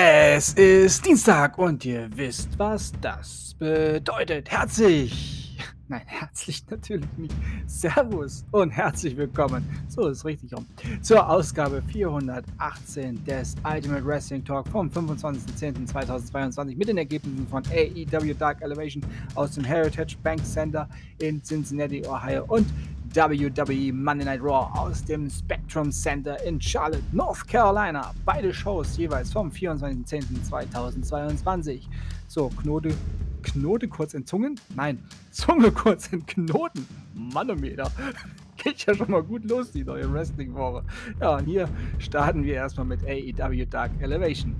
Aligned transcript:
Es 0.00 0.52
ist 0.52 1.04
Dienstag 1.04 1.58
und 1.58 1.84
ihr 1.84 2.08
wisst, 2.14 2.56
was 2.56 2.92
das 3.00 3.56
bedeutet. 3.58 4.48
Herzlich, 4.48 5.58
nein, 5.88 6.02
herzlich 6.06 6.64
natürlich 6.70 7.08
nicht. 7.16 7.34
Servus 7.66 8.44
und 8.52 8.70
herzlich 8.70 9.16
willkommen. 9.16 9.68
So 9.88 10.06
ist 10.06 10.24
richtig 10.24 10.52
rum. 10.54 10.66
Zur 11.02 11.28
Ausgabe 11.28 11.82
418 11.82 13.24
des 13.24 13.56
Ultimate 13.64 14.06
Wrestling 14.06 14.44
Talk 14.44 14.68
vom 14.68 14.88
25.10.2022 14.88 16.76
mit 16.76 16.86
den 16.86 16.98
Ergebnissen 16.98 17.48
von 17.48 17.64
AEW 17.66 18.34
Dark 18.34 18.62
Elevation 18.62 19.02
aus 19.34 19.50
dem 19.56 19.64
Heritage 19.64 20.16
Bank 20.22 20.44
Center 20.44 20.88
in 21.18 21.42
Cincinnati, 21.42 22.06
Ohio 22.06 22.44
und 22.46 22.68
WWE 23.14 23.92
Monday 23.92 24.24
Night 24.24 24.40
Raw 24.42 24.72
aus 24.74 25.04
dem 25.04 25.30
Spectrum 25.30 25.90
Center 25.90 26.42
in 26.44 26.60
Charlotte, 26.60 27.02
North 27.12 27.46
Carolina. 27.46 28.12
Beide 28.24 28.52
Shows 28.52 28.96
jeweils 28.96 29.32
vom 29.32 29.50
24.10.2022. 29.50 31.82
So, 32.28 32.48
Knote, 32.50 32.94
Knote 33.42 33.88
kurz 33.88 34.14
in 34.14 34.24
Zungen? 34.26 34.60
Nein, 34.74 35.02
Zunge 35.30 35.70
kurz 35.70 36.08
in 36.08 36.26
Knoten. 36.26 36.86
Manometer. 37.14 37.90
Geht 38.56 38.86
ja 38.86 38.94
schon 38.94 39.10
mal 39.10 39.22
gut 39.22 39.44
los, 39.44 39.72
die 39.72 39.84
neue 39.84 40.10
Wrestling-Woche. 40.12 40.82
Ja, 41.20 41.36
und 41.36 41.44
hier 41.46 41.68
starten 41.98 42.44
wir 42.44 42.54
erstmal 42.54 42.86
mit 42.86 43.02
AEW 43.04 43.66
Dark 43.66 43.90
Elevation. 44.00 44.56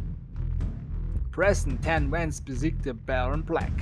Preston 1.33 1.81
Tan 1.81 2.11
Vance 2.11 2.43
besiegte 2.43 2.93
Baron 2.95 3.45
Black. 3.45 3.73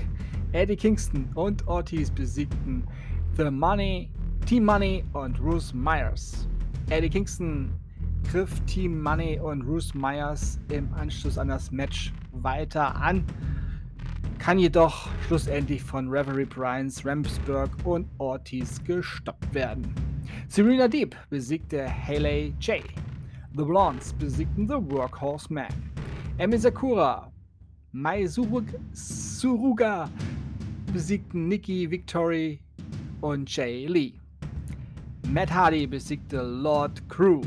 Eddie 0.53 0.77
Kingston 0.77 1.28
und 1.34 1.67
Ortiz 1.69 2.11
besiegten 2.11 2.84
The 3.36 3.51
Money 3.51 4.08
Team 4.45 4.65
Money 4.65 5.05
und 5.12 5.39
Bruce 5.39 5.73
Myers. 5.73 6.47
Eddie 6.91 7.09
Kingston 7.09 7.73
griff 8.31 8.61
Team 8.67 9.03
Money 9.03 9.39
und 9.41 9.65
Bruce 9.65 9.95
Myers 9.95 10.61
im 10.70 10.92
Anschluss 10.95 11.39
an 11.39 11.48
das 11.48 11.70
Match 11.70 12.12
weiter 12.33 12.95
an, 12.97 13.25
kann 14.39 14.59
jedoch 14.59 15.09
schlussendlich 15.27 15.83
von 15.83 16.09
Reverie 16.09 16.45
Bryans, 16.45 17.05
Ramsburg 17.05 17.70
und 17.84 18.09
Ortiz 18.19 18.83
gestoppt 18.84 19.55
werden. 19.55 19.92
Serena 20.48 20.87
Deep 20.89 21.17
besiegte 21.31 21.89
Haley 21.89 22.55
J. 22.61 22.83
The 23.57 23.64
Blondes 23.64 24.12
besiegten 24.12 24.69
The 24.69 24.75
Workhorse 24.75 25.53
Man. 25.53 25.67
Emi 26.39 26.59
Sakura, 26.59 27.33
Mai 27.92 28.27
Suruga 28.27 30.11
besiegten 30.92 31.48
Nikki 31.48 31.91
Victory 31.91 32.61
und 33.20 33.55
Jay 33.55 33.87
Lee. 33.87 34.20
Matt 35.32 35.52
Hardy 35.52 35.86
besiegte 35.88 36.41
Lord 36.41 37.08
Crew. 37.08 37.42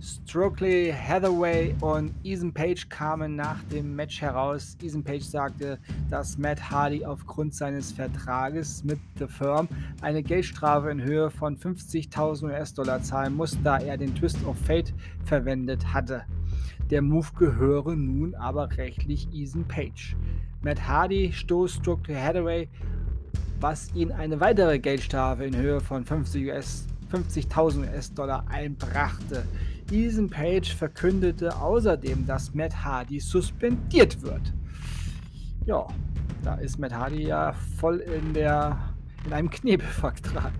Stokely 0.00 0.92
Hathaway 0.92 1.74
und 1.80 2.14
Ethan 2.22 2.54
Page 2.54 2.88
kamen 2.88 3.34
nach 3.34 3.60
dem 3.64 3.96
Match 3.96 4.22
heraus. 4.22 4.76
Ethan 4.80 5.02
Page 5.02 5.24
sagte, 5.24 5.80
dass 6.08 6.38
Matt 6.38 6.70
Hardy 6.70 7.04
aufgrund 7.04 7.54
seines 7.54 7.90
Vertrages 7.90 8.84
mit 8.84 9.00
The 9.18 9.26
Firm 9.26 9.68
eine 10.00 10.22
Geldstrafe 10.22 10.90
in 10.90 11.02
Höhe 11.02 11.28
von 11.28 11.56
50.000 11.56 12.44
US-Dollar 12.44 13.02
zahlen 13.02 13.34
muss, 13.34 13.58
da 13.64 13.78
er 13.78 13.96
den 13.96 14.14
Twist 14.14 14.38
of 14.46 14.56
Fate 14.56 14.94
verwendet 15.24 15.92
hatte. 15.92 16.22
Der 16.88 17.02
Move 17.02 17.28
gehöre 17.36 17.96
nun 17.96 18.36
aber 18.36 18.70
rechtlich 18.76 19.28
Ethan 19.34 19.66
Page. 19.66 20.16
Matt 20.62 20.86
Hardy 20.86 21.32
stoß 21.32 21.74
Stokely 21.74 22.14
Hathaway, 22.14 22.68
was 23.58 23.92
ihn 23.94 24.12
eine 24.12 24.38
weitere 24.38 24.78
Geldstrafe 24.78 25.44
in 25.44 25.56
Höhe 25.56 25.80
von 25.80 26.04
50 26.04 26.46
US-Dollar 26.46 26.97
50.000 27.12 27.80
US-Dollar 27.80 28.44
einbrachte. 28.48 29.44
Ethan 29.90 30.28
Page 30.28 30.74
verkündete 30.74 31.56
außerdem, 31.56 32.26
dass 32.26 32.54
Matt 32.54 32.84
Hardy 32.84 33.20
suspendiert 33.20 34.20
wird. 34.22 34.52
Ja, 35.64 35.86
da 36.42 36.54
ist 36.56 36.78
Matt 36.78 36.92
Hardy 36.92 37.26
ja 37.26 37.52
voll 37.78 37.98
in, 37.98 38.34
der, 38.34 38.78
in 39.26 39.32
einem 39.32 39.50
Knebelvertrag. 39.50 40.52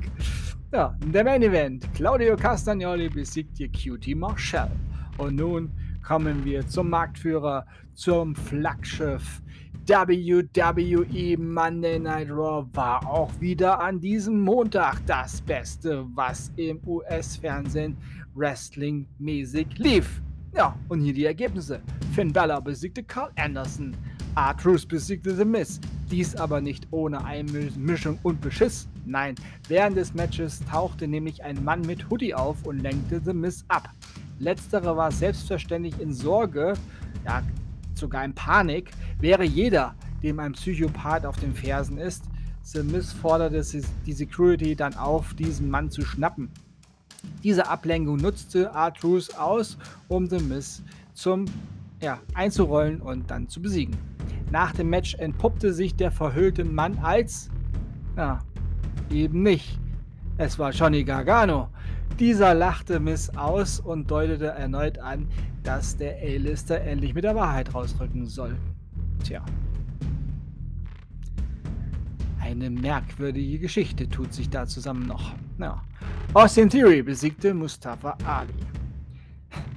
Ja, 0.72 0.94
der 1.04 1.24
Main 1.24 1.42
Event. 1.42 1.92
Claudio 1.94 2.36
Castagnoli 2.36 3.08
besiegte 3.08 3.68
QT 3.68 4.14
Marshall. 4.14 4.70
Und 5.16 5.36
nun 5.36 5.72
kommen 6.02 6.44
wir 6.44 6.66
zum 6.66 6.90
Marktführer, 6.90 7.66
zum 7.94 8.34
Flaggschiff 8.34 9.42
WWE 9.88 11.38
Monday 11.38 11.98
Night 11.98 12.28
Raw 12.28 12.66
war 12.74 13.06
auch 13.08 13.30
wieder 13.40 13.80
an 13.80 13.98
diesem 13.98 14.38
Montag 14.38 15.00
das 15.06 15.40
Beste, 15.40 16.04
was 16.14 16.52
im 16.56 16.78
US-Fernsehen 16.86 17.96
Wrestling-mäßig 18.34 19.78
lief. 19.78 20.20
Ja, 20.54 20.76
und 20.88 21.00
hier 21.00 21.14
die 21.14 21.24
Ergebnisse. 21.24 21.80
Finn 22.12 22.30
Balor 22.30 22.60
besiegte 22.60 23.02
Carl 23.02 23.30
Anderson. 23.36 23.96
R-Truth 24.36 24.88
besiegte 24.88 25.34
The 25.34 25.46
Miz. 25.46 25.80
Dies 26.10 26.36
aber 26.36 26.60
nicht 26.60 26.86
ohne 26.90 27.24
Einmischung 27.24 28.18
und 28.24 28.42
Beschiss. 28.42 28.90
Nein, 29.06 29.36
während 29.68 29.96
des 29.96 30.12
Matches 30.12 30.60
tauchte 30.70 31.08
nämlich 31.08 31.42
ein 31.42 31.64
Mann 31.64 31.80
mit 31.80 32.10
Hoodie 32.10 32.34
auf 32.34 32.66
und 32.66 32.80
lenkte 32.80 33.22
The 33.24 33.32
Miz 33.32 33.64
ab. 33.68 33.88
Letztere 34.38 34.94
war 34.98 35.10
selbstverständlich 35.10 35.98
in 35.98 36.12
Sorge, 36.12 36.74
ja, 37.24 37.42
sogar 37.98 38.24
in 38.24 38.34
Panik, 38.34 38.90
wäre 39.20 39.44
jeder, 39.44 39.94
dem 40.22 40.40
ein 40.40 40.52
Psychopath 40.52 41.26
auf 41.26 41.36
den 41.36 41.54
Fersen 41.54 41.98
ist. 41.98 42.24
The 42.62 42.82
Miz 42.82 43.12
forderte 43.12 43.62
die 44.06 44.12
Security 44.12 44.74
dann 44.76 44.94
auf, 44.94 45.34
diesen 45.34 45.70
Mann 45.70 45.90
zu 45.90 46.02
schnappen. 46.02 46.50
Diese 47.42 47.68
Ablenkung 47.68 48.16
nutzte 48.16 48.64
R-Truth 48.64 49.38
aus, 49.38 49.78
um 50.08 50.26
The 50.26 50.38
Miz 50.38 50.82
zum 51.14 51.46
ja, 52.00 52.20
einzurollen 52.34 53.00
und 53.00 53.30
dann 53.30 53.48
zu 53.48 53.60
besiegen. 53.60 53.96
Nach 54.50 54.72
dem 54.72 54.90
Match 54.90 55.14
entpuppte 55.14 55.72
sich 55.72 55.94
der 55.94 56.10
verhüllte 56.10 56.64
Mann 56.64 56.98
als, 56.98 57.50
ja, 58.16 58.40
eben 59.10 59.42
nicht. 59.42 59.78
Es 60.36 60.58
war 60.58 60.70
Johnny 60.70 61.04
Gargano. 61.04 61.68
Dieser 62.18 62.54
lachte 62.54 62.98
Miss 63.00 63.30
aus 63.36 63.80
und 63.80 64.10
deutete 64.10 64.46
erneut 64.46 64.98
an, 64.98 65.28
dass 65.62 65.96
der 65.96 66.16
A-Lister 66.16 66.80
endlich 66.80 67.14
mit 67.14 67.24
der 67.24 67.34
Wahrheit 67.34 67.74
rausrücken 67.74 68.26
soll. 68.26 68.56
Tja. 69.22 69.44
Eine 72.40 72.70
merkwürdige 72.70 73.58
Geschichte 73.58 74.08
tut 74.08 74.32
sich 74.32 74.48
da 74.48 74.66
zusammen 74.66 75.06
noch. 75.06 75.34
Ja. 75.58 75.82
Austin 76.34 76.68
Theory 76.70 77.02
besiegte 77.02 77.54
Mustafa 77.54 78.16
Ali. 78.24 78.54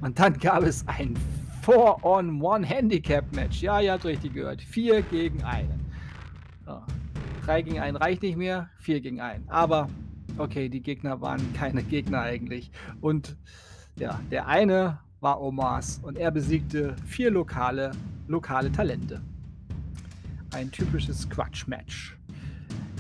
Und 0.01 0.17
dann 0.19 0.37
gab 0.39 0.63
es 0.63 0.87
ein 0.87 1.15
4-on-1 1.63 2.63
Handicap-Match. 2.65 3.61
Ja, 3.61 3.79
ihr 3.81 3.93
habt 3.93 4.05
richtig 4.05 4.33
gehört. 4.33 4.61
4 4.61 5.01
gegen 5.03 5.43
1. 5.43 5.67
Ja. 6.65 6.85
3 7.45 7.61
gegen 7.63 7.79
1 7.79 7.99
reicht 7.99 8.21
nicht 8.21 8.37
mehr, 8.37 8.69
4 8.79 9.01
gegen 9.01 9.19
1. 9.19 9.49
Aber 9.49 9.89
okay, 10.37 10.69
die 10.69 10.81
Gegner 10.81 11.21
waren 11.21 11.53
keine 11.53 11.83
Gegner 11.83 12.21
eigentlich. 12.21 12.71
Und 13.01 13.37
ja, 13.97 14.19
der 14.31 14.47
eine 14.47 14.99
war 15.19 15.41
Omas 15.41 15.99
und 16.03 16.17
er 16.17 16.31
besiegte 16.31 16.95
vier 17.05 17.31
lokale, 17.31 17.91
lokale 18.27 18.71
Talente. 18.71 19.21
Ein 20.53 20.71
typisches 20.71 21.29
Quatsch-Match. 21.29 22.17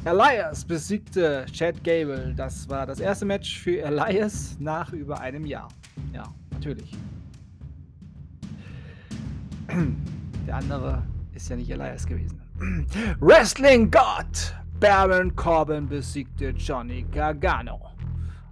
Elias 0.05 0.65
besiegte 0.65 1.45
Chad 1.51 1.83
Gable. 1.83 2.33
Das 2.35 2.67
war 2.69 2.85
das 2.85 2.99
erste 2.99 3.25
Match 3.25 3.59
für 3.59 3.81
Elias 3.81 4.57
nach 4.59 4.93
über 4.93 5.19
einem 5.19 5.45
Jahr. 5.45 5.67
Ja, 6.13 6.23
natürlich. 6.51 6.91
Der 10.47 10.55
andere 10.55 11.03
ist 11.33 11.49
ja 11.49 11.55
nicht 11.55 11.69
Elias 11.69 12.05
gewesen. 12.05 12.41
Wrestling 13.19 13.89
God! 13.89 14.60
Baron 14.81 15.35
Corbin 15.35 15.87
besiegte 15.87 16.49
Johnny 16.57 17.05
Gargano. 17.11 17.79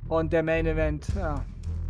Und 0.09 0.31
der 0.31 0.43
Main 0.43 0.67
Event, 0.67 1.07
ja, 1.15 1.43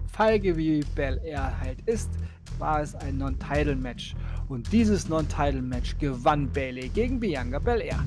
feige 0.07 0.55
wie 0.55 0.79
Bel 0.95 1.19
Air 1.25 1.59
halt 1.59 1.81
ist, 1.81 2.09
war 2.57 2.79
es 2.81 2.95
ein 2.95 3.17
Non-Title-Match. 3.17 4.15
Und 4.47 4.71
dieses 4.71 5.09
Non-Title-Match 5.09 5.97
gewann 5.97 6.49
Bailey 6.53 6.87
gegen 6.87 7.19
Bianca 7.19 7.59
Belair. 7.59 7.99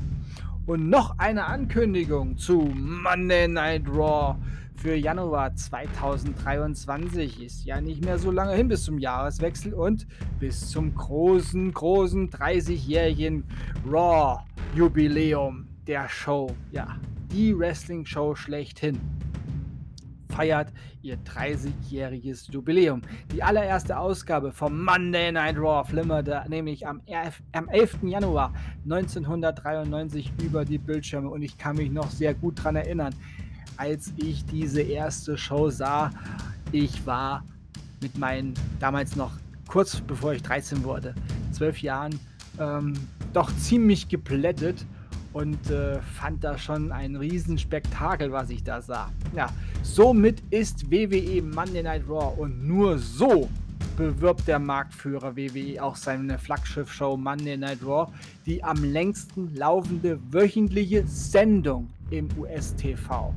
Und 0.64 0.88
noch 0.88 1.18
eine 1.18 1.44
Ankündigung 1.44 2.38
zu 2.38 2.62
Monday 2.62 3.46
Night 3.46 3.86
Raw 3.86 4.36
für 4.74 4.94
Januar 4.94 5.54
2023. 5.54 7.44
Ist 7.44 7.66
ja 7.66 7.78
nicht 7.78 8.06
mehr 8.06 8.18
so 8.18 8.30
lange 8.30 8.54
hin 8.54 8.68
bis 8.68 8.84
zum 8.84 8.98
Jahreswechsel 8.98 9.74
und 9.74 10.06
bis 10.40 10.70
zum 10.70 10.94
großen, 10.94 11.74
großen 11.74 12.30
30-jährigen 12.30 13.44
Raw-Jubiläum 13.86 15.68
der 15.86 16.08
Show. 16.08 16.54
Ja, 16.70 16.96
die 17.32 17.56
Wrestling-Show 17.56 18.34
schlechthin 18.34 18.98
feiert 20.28 20.72
ihr 21.02 21.18
30-jähriges 21.18 22.50
Jubiläum. 22.50 23.02
Die 23.32 23.42
allererste 23.42 23.98
Ausgabe 23.98 24.52
vom 24.52 24.84
Monday 24.84 25.30
Night 25.30 25.56
Raw 25.58 25.86
flimmerte 25.86 26.42
nämlich 26.48 26.86
am, 26.86 27.02
am 27.52 27.68
11. 27.68 27.98
Januar 28.02 28.54
1993 28.84 30.32
über 30.42 30.64
die 30.64 30.78
Bildschirme 30.78 31.28
und 31.28 31.42
ich 31.42 31.58
kann 31.58 31.76
mich 31.76 31.90
noch 31.90 32.10
sehr 32.10 32.34
gut 32.34 32.58
daran 32.58 32.76
erinnern, 32.76 33.14
als 33.76 34.12
ich 34.16 34.44
diese 34.46 34.80
erste 34.80 35.36
Show 35.36 35.70
sah. 35.70 36.10
Ich 36.70 37.04
war 37.06 37.44
mit 38.00 38.16
meinen 38.16 38.54
damals 38.80 39.16
noch 39.16 39.32
kurz 39.68 40.00
bevor 40.00 40.32
ich 40.32 40.42
13 40.42 40.82
wurde, 40.84 41.14
zwölf 41.52 41.82
Jahren 41.82 42.18
ähm, 42.58 42.94
doch 43.32 43.54
ziemlich 43.56 44.08
geplättet 44.08 44.86
und 45.32 45.70
äh, 45.70 46.00
fand 46.00 46.44
da 46.44 46.58
schon 46.58 46.92
ein 46.92 47.16
Riesenspektakel, 47.16 48.32
was 48.32 48.50
ich 48.50 48.62
da 48.62 48.80
sah. 48.80 49.10
Ja, 49.34 49.48
somit 49.82 50.42
ist 50.50 50.90
WWE 50.90 51.42
Monday 51.42 51.82
Night 51.82 52.02
Raw 52.08 52.40
und 52.40 52.66
nur 52.66 52.98
so 52.98 53.48
bewirbt 53.96 54.48
der 54.48 54.58
Marktführer 54.58 55.36
WWE 55.36 55.82
auch 55.82 55.96
seine 55.96 56.38
Flaggschiff-Show 56.38 57.16
Monday 57.16 57.56
Night 57.56 57.78
Raw, 57.84 58.10
die 58.46 58.62
am 58.62 58.82
längsten 58.82 59.54
laufende 59.54 60.18
wöchentliche 60.30 61.06
Sendung 61.06 61.90
im 62.10 62.28
US-TV. 62.38 63.34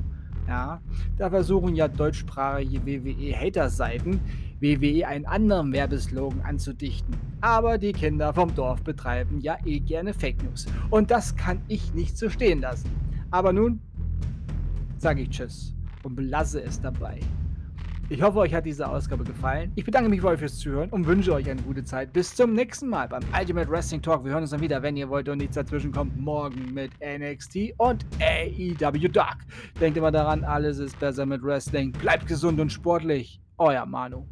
Ja, 0.48 0.80
da 1.18 1.28
versuchen 1.28 1.74
ja 1.74 1.88
deutschsprachige 1.88 2.86
WWE-Hater-Seiten 2.86 4.20
WWE 4.60 5.06
einen 5.06 5.26
anderen 5.26 5.72
Werbeslogan 5.72 6.40
anzudichten. 6.42 7.14
Aber 7.40 7.78
die 7.78 7.92
Kinder 7.92 8.32
vom 8.32 8.54
Dorf 8.54 8.82
betreiben 8.82 9.40
ja 9.40 9.58
eh 9.64 9.80
gerne 9.80 10.14
Fake 10.14 10.42
News. 10.42 10.66
Und 10.90 11.10
das 11.10 11.36
kann 11.36 11.60
ich 11.68 11.94
nicht 11.94 12.16
so 12.16 12.30
stehen 12.30 12.60
lassen. 12.60 12.90
Aber 13.30 13.52
nun 13.52 13.80
sage 14.98 15.22
ich 15.22 15.30
Tschüss 15.30 15.74
und 16.02 16.16
belasse 16.16 16.62
es 16.62 16.80
dabei. 16.80 17.20
Ich 18.08 18.22
hoffe, 18.22 18.38
euch 18.38 18.54
hat 18.54 18.64
diese 18.64 18.88
Ausgabe 18.88 19.24
gefallen. 19.24 19.72
Ich 19.74 19.84
bedanke 19.84 20.08
mich 20.08 20.20
für 20.20 20.28
euch 20.28 20.38
fürs 20.38 20.58
Zuhören 20.58 20.90
und 20.90 21.08
wünsche 21.08 21.34
euch 21.34 21.50
eine 21.50 21.60
gute 21.60 21.82
Zeit. 21.82 22.12
Bis 22.12 22.36
zum 22.36 22.52
nächsten 22.52 22.88
Mal 22.88 23.08
beim 23.08 23.22
Ultimate 23.36 23.68
Wrestling 23.68 24.00
Talk. 24.00 24.24
Wir 24.24 24.30
hören 24.30 24.42
uns 24.42 24.50
dann 24.50 24.60
wieder, 24.60 24.80
wenn 24.80 24.96
ihr 24.96 25.08
wollt 25.08 25.28
und 25.28 25.38
nichts 25.38 25.56
dazwischen 25.56 25.90
kommt, 25.90 26.16
morgen 26.16 26.72
mit 26.72 26.92
NXT 27.00 27.74
und 27.78 28.06
AEW 28.20 29.08
Dark. 29.08 29.38
Denkt 29.80 29.98
immer 29.98 30.12
daran, 30.12 30.44
alles 30.44 30.78
ist 30.78 30.96
besser 31.00 31.26
mit 31.26 31.42
Wrestling. 31.42 31.90
Bleibt 31.90 32.28
gesund 32.28 32.60
und 32.60 32.70
sportlich. 32.70 33.40
Euer 33.58 33.84
Manu. 33.86 34.24